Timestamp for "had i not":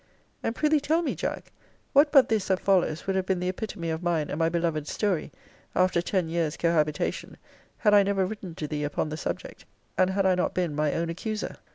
10.09-10.55